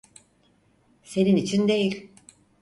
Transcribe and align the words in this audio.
Senin 1.03 1.35
için 1.35 1.67
değil. 1.67 2.09